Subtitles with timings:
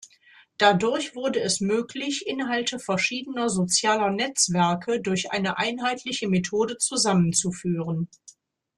[0.57, 8.09] Dadurch wurde es möglich, Inhalte verschiedener sozialer Netzwerke durch eine einheitliche Methode zusammenzuführen.